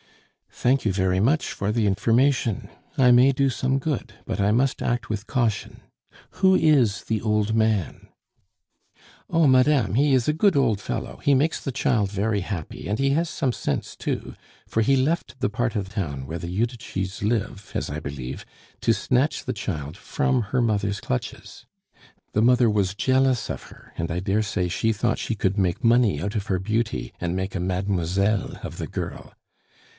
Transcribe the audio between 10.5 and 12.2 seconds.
old fellow; he makes the child